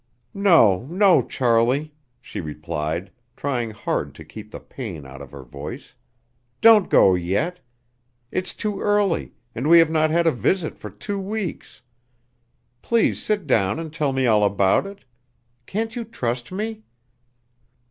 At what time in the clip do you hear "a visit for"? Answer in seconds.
10.25-10.89